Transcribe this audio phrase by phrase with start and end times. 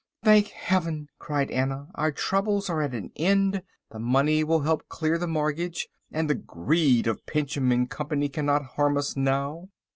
[0.23, 3.61] "Thank Heaven!" cried Anna, "our troubles are at an end.
[3.91, 8.05] This money will help clear the mortgage—and the greed of Pinchem & Co.
[8.29, 9.69] cannot harm us now."